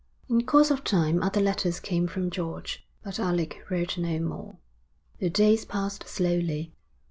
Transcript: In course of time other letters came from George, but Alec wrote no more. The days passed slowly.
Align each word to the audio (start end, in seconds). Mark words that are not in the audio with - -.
In 0.27 0.47
course 0.47 0.71
of 0.71 0.83
time 0.83 1.21
other 1.21 1.39
letters 1.39 1.79
came 1.79 2.07
from 2.07 2.31
George, 2.31 2.83
but 3.03 3.19
Alec 3.19 3.63
wrote 3.69 3.99
no 3.99 4.17
more. 4.17 4.57
The 5.19 5.29
days 5.29 5.63
passed 5.63 6.07
slowly. 6.07 6.73